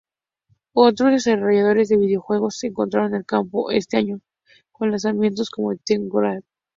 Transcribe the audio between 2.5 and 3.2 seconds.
entraron